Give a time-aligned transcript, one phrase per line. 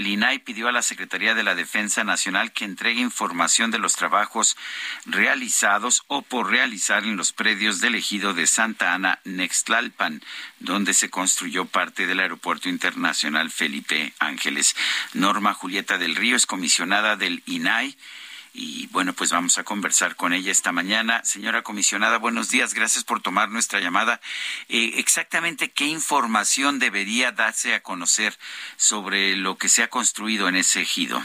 [0.00, 3.96] El INAI pidió a la Secretaría de la Defensa Nacional que entregue información de los
[3.96, 4.56] trabajos
[5.04, 10.22] realizados o por realizar en los predios del ejido de Santa Ana, Nextlalpan,
[10.58, 14.74] donde se construyó parte del Aeropuerto Internacional Felipe Ángeles.
[15.12, 17.94] Norma Julieta del Río es comisionada del INAI
[18.52, 21.22] y bueno, pues vamos a conversar con ella esta mañana.
[21.24, 24.20] Señora comisionada, buenos días, gracias por tomar nuestra llamada.
[24.68, 28.36] Eh, exactamente qué información debería darse a conocer
[28.76, 31.22] sobre lo que se ha construido en ese ejido.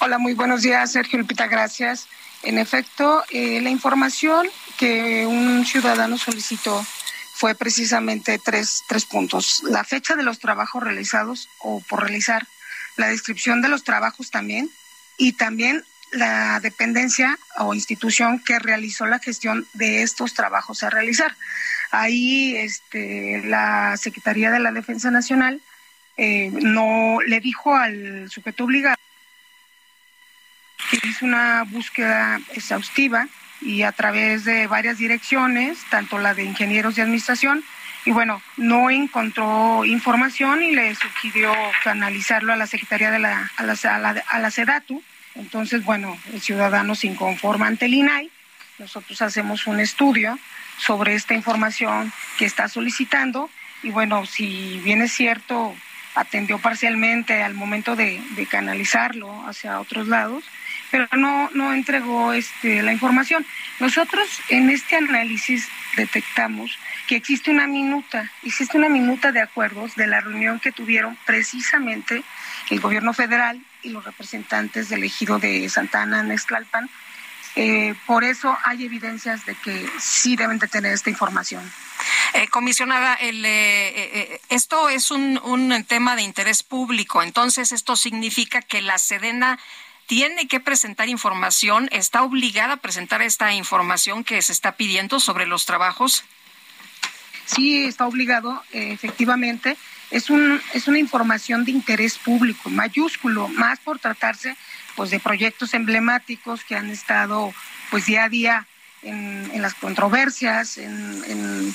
[0.00, 2.08] Hola, muy buenos días, Sergio Lupita, gracias.
[2.42, 6.86] En efecto, eh, la información que un ciudadano solicitó
[7.34, 9.62] fue precisamente tres, tres puntos.
[9.64, 12.46] La fecha de los trabajos realizados o por realizar,
[12.96, 14.70] la descripción de los trabajos también,
[15.18, 21.36] y también la dependencia o institución que realizó la gestión de estos trabajos a realizar.
[21.90, 25.60] Ahí este, la Secretaría de la Defensa Nacional
[26.16, 28.96] eh, no le dijo al sujeto obligado
[30.90, 33.28] que hizo una búsqueda exhaustiva
[33.60, 37.64] y a través de varias direcciones, tanto la de ingenieros de administración,
[38.08, 41.52] y bueno, no encontró información y le sugirió
[41.84, 45.02] canalizarlo a la Secretaría de la, a la, a la, SEDATU.
[45.34, 48.30] Entonces, bueno, el ciudadano se inconforma ante el INAI.
[48.78, 50.38] Nosotros hacemos un estudio
[50.78, 53.50] sobre esta información que está solicitando
[53.82, 55.74] y bueno, si bien es cierto,
[56.14, 60.44] atendió parcialmente al momento de, de canalizarlo hacia otros lados,
[60.90, 63.44] pero no, no entregó este, la información.
[63.80, 70.06] Nosotros en este análisis detectamos que existe una minuta, existe una minuta de acuerdos de
[70.06, 72.22] la reunión que tuvieron precisamente
[72.70, 76.88] el gobierno federal y los representantes del ejido de Santana, Nextlalpan.
[77.56, 81.62] Eh, por eso hay evidencias de que sí deben de tener esta información.
[82.34, 88.60] Eh, comisionada, el, eh, esto es un, un tema de interés público, entonces esto significa
[88.60, 89.58] que la Sedena
[90.08, 95.46] tiene que presentar información, está obligada a presentar esta información que se está pidiendo sobre
[95.46, 96.24] los trabajos
[97.48, 99.76] sí está obligado, eh, efectivamente.
[100.10, 104.56] Es, un, es una información de interés público, mayúsculo, más por tratarse
[104.96, 107.52] pues, de proyectos emblemáticos que han estado
[107.90, 108.66] pues, día a día
[109.02, 111.74] en, las controversias, en, en,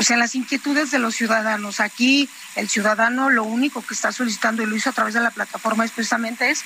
[0.00, 1.78] pues, en las inquietudes de los ciudadanos.
[1.78, 5.30] Aquí el ciudadano lo único que está solicitando, y lo hizo a través de la
[5.30, 6.64] plataforma, es precisamente es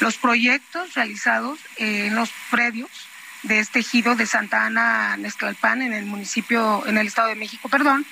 [0.00, 2.88] los proyectos realizados en los predios
[3.42, 7.68] de este ejido de Santa Ana Nesclalpan en el municipio, en el Estado de México,
[7.68, 8.06] perdón.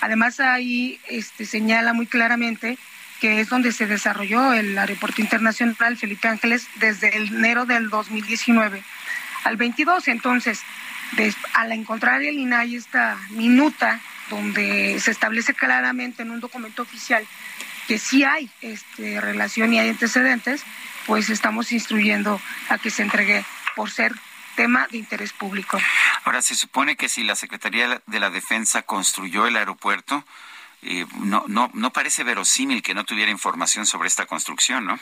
[0.00, 2.78] Además ahí este, señala muy claramente
[3.20, 8.84] que es donde se desarrolló el Aeropuerto Internacional Felipe Ángeles desde el enero del 2019
[9.42, 10.06] al 22.
[10.06, 10.60] Entonces,
[11.54, 14.00] al encontrar el INAI esta minuta
[14.30, 17.26] donde se establece claramente en un documento oficial
[17.86, 20.62] que sí hay este, relación y hay antecedentes,
[21.06, 23.44] pues estamos instruyendo a que se entregue
[23.74, 24.14] por ser
[24.54, 25.80] tema de interés público.
[26.24, 30.24] Ahora, se supone que si la Secretaría de la Defensa construyó el aeropuerto,
[30.82, 34.98] eh, no, no, no parece verosímil que no tuviera información sobre esta construcción, ¿no?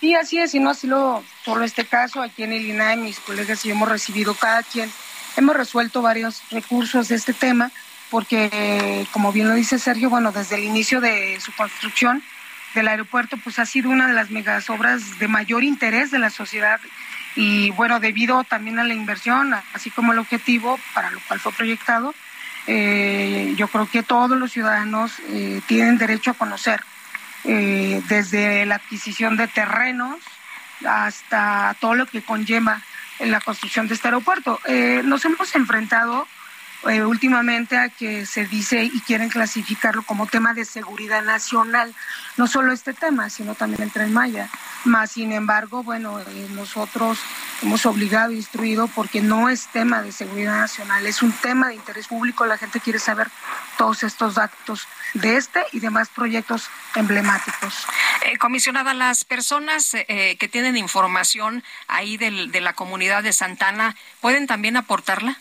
[0.00, 3.18] Sí, así es, y no así lo, solo este caso, aquí en el INAE, mis
[3.18, 4.92] colegas y hemos recibido cada quien,
[5.38, 7.70] hemos resuelto varios recursos de este tema,
[8.10, 12.22] porque como bien lo dice Sergio, bueno, desde el inicio de su construcción
[12.74, 16.30] del aeropuerto, pues ha sido una de las megas obras de mayor interés de la
[16.30, 16.80] sociedad
[17.36, 21.52] y bueno, debido también a la inversión, así como el objetivo para lo cual fue
[21.52, 22.14] proyectado,
[22.66, 26.82] eh, yo creo que todos los ciudadanos eh, tienen derecho a conocer,
[27.44, 30.18] eh, desde la adquisición de terrenos
[30.84, 32.82] hasta todo lo que conlleva
[33.18, 34.60] en la construcción de este aeropuerto.
[35.04, 36.26] nos hemos enfrentado
[36.86, 41.92] eh, últimamente a que se dice y quieren clasificarlo como tema de seguridad nacional.
[42.36, 44.48] No solo este tema, sino también el tren Maya.
[44.84, 47.18] Más sin embargo, bueno, eh, nosotros
[47.62, 51.74] hemos obligado e instruido porque no es tema de seguridad nacional, es un tema de
[51.74, 52.46] interés público.
[52.46, 53.28] La gente quiere saber
[53.76, 57.86] todos estos datos de este y demás proyectos emblemáticos.
[58.24, 64.76] Eh, comisionada, las personas que tienen información ahí de la comunidad de Santana, ¿pueden también
[64.76, 65.38] aportarla?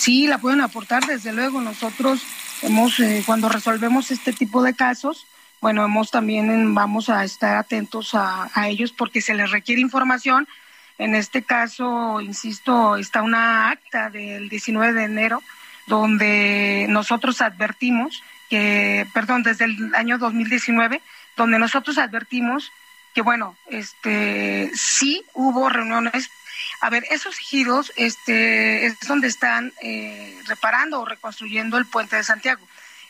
[0.00, 1.60] Sí, la pueden aportar, desde luego.
[1.60, 2.22] Nosotros
[2.62, 5.26] hemos, eh, cuando resolvemos este tipo de casos,
[5.60, 10.48] bueno, hemos también vamos a estar atentos a, a ellos porque se les requiere información.
[10.96, 15.42] En este caso, insisto, está una acta del 19 de enero
[15.86, 21.02] donde nosotros advertimos que, perdón, desde el año 2019,
[21.36, 22.72] donde nosotros advertimos
[23.14, 26.30] que, bueno, este, sí hubo reuniones.
[26.80, 32.24] A ver, esos ejidos este, es donde están eh, reparando o reconstruyendo el puente de
[32.24, 32.66] Santiago.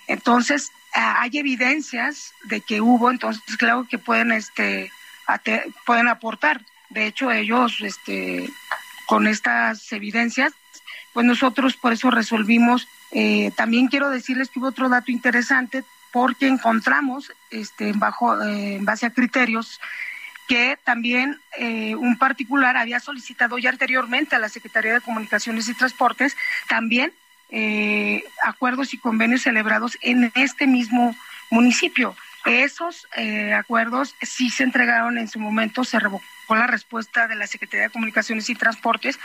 [0.06, 4.90] Entonces, hay evidencias de que hubo, entonces, claro que pueden, este,
[5.86, 6.64] pueden aportar.
[6.88, 8.50] De hecho, ellos, este,
[9.06, 10.52] con estas evidencias,
[11.12, 12.88] pues nosotros por eso resolvimos.
[13.12, 18.84] Eh, también quiero decirles que hubo otro dato interesante porque encontramos, este, bajo, eh, en
[18.84, 19.80] base a criterios,
[20.50, 25.74] que también eh, un particular había solicitado ya anteriormente a la Secretaría de Comunicaciones y
[25.74, 26.36] Transportes
[26.68, 27.12] también
[28.44, 31.16] acuerdos y convenios celebrados en este mismo
[31.50, 32.16] municipio.
[32.44, 33.08] Esos
[33.56, 36.24] acuerdos sí se entregaron en su momento, se revocó
[36.54, 39.18] la respuesta de la Secretaría de Comunicaciones y Transportes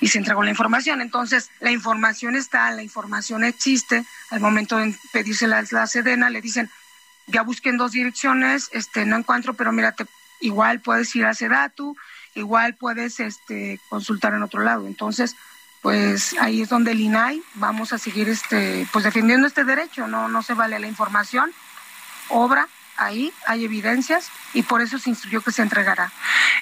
[0.00, 1.00] y se entregó la información.
[1.00, 4.04] Entonces, la información está, la información existe.
[4.30, 6.70] Al momento de pedirse la, la Sedena, le dicen,
[7.26, 9.94] ya busqué en dos direcciones, este, no encuentro, pero mira,
[10.42, 11.96] igual puedes ir a Sedatu,
[12.34, 14.86] igual puedes este, consultar en otro lado.
[14.86, 15.34] Entonces,
[15.80, 20.28] pues ahí es donde el INAI vamos a seguir este, pues defendiendo este derecho, no,
[20.28, 21.52] no se vale la información,
[22.28, 26.12] obra ahí hay evidencias y por eso se instruyó que se entregará.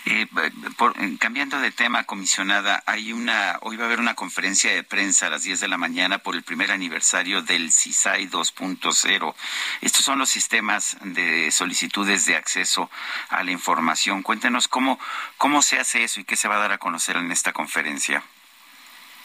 [0.06, 4.82] Eh, eh, cambiando de tema, comisionada, hay una, hoy va a haber una conferencia de
[4.82, 9.34] prensa a las 10 de la mañana por el primer aniversario del CISAI 2.0.
[9.80, 12.90] Estos son los sistemas de solicitudes de acceso
[13.28, 14.22] a la información.
[14.22, 14.98] Cuéntenos cómo,
[15.36, 18.22] cómo se hace eso y qué se va a dar a conocer en esta conferencia.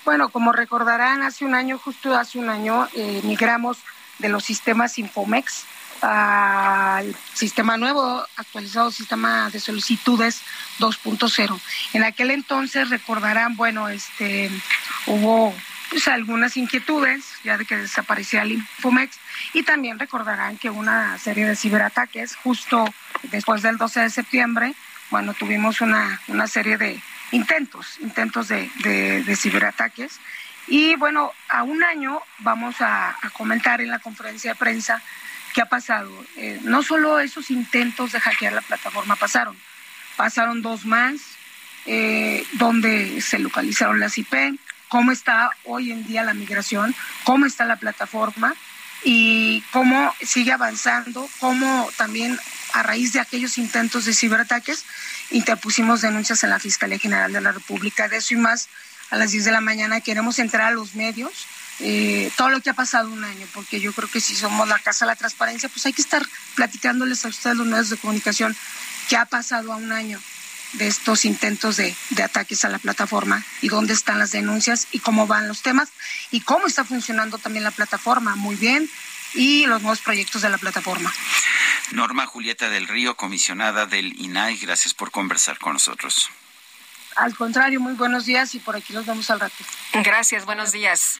[0.03, 3.79] Bueno, como recordarán, hace un año, justo hace un año, eh, migramos
[4.19, 5.65] de los sistemas Infomex
[6.01, 10.41] al sistema nuevo, actualizado sistema de solicitudes
[10.79, 11.59] 2.0.
[11.93, 14.49] En aquel entonces recordarán, bueno, este
[15.07, 15.53] hubo
[15.89, 19.17] pues algunas inquietudes ya de que desaparecía el Infomex
[19.53, 22.85] y también recordarán que una serie de ciberataques justo
[23.23, 24.75] después del 12 de septiembre,
[25.11, 27.01] bueno, tuvimos una, una serie de
[27.31, 30.19] intentos, intentos de, de, ciberataques
[30.67, 35.01] y bueno, a un año vamos a, a comentar en la conferencia de prensa
[35.55, 36.11] ¿Qué ha pasado?
[36.35, 39.57] Eh, no solo esos intentos de hackear la plataforma pasaron,
[40.17, 41.15] pasaron dos más,
[41.85, 44.59] eh, donde se localizaron las IP,
[44.89, 46.93] cómo está hoy en día la migración,
[47.23, 48.53] cómo está la plataforma
[49.05, 52.37] y cómo sigue avanzando, cómo también
[52.73, 54.83] a raíz de aquellos intentos de ciberataques
[55.31, 58.09] interpusimos denuncias en la Fiscalía General de la República.
[58.09, 58.67] De eso y más,
[59.09, 61.47] a las 10 de la mañana queremos entrar a los medios
[61.79, 64.79] eh, todo lo que ha pasado un año, porque yo creo que si somos la
[64.79, 66.25] Casa de la Transparencia, pues hay que estar
[66.55, 68.55] platicándoles a ustedes los medios de comunicación
[69.09, 70.19] qué ha pasado a un año
[70.73, 74.99] de estos intentos de, de, ataques a la plataforma y dónde están las denuncias y
[74.99, 75.89] cómo van los temas
[76.31, 78.35] y cómo está funcionando también la plataforma.
[78.35, 78.89] Muy bien.
[79.33, 81.13] Y los nuevos proyectos de la plataforma.
[81.91, 86.29] Norma Julieta del Río, comisionada del INAI, gracias por conversar con nosotros.
[87.15, 89.55] Al contrario, muy buenos días y por aquí los vemos al rato.
[89.93, 91.19] Gracias, buenos días.